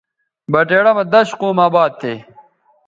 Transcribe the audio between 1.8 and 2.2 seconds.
تھے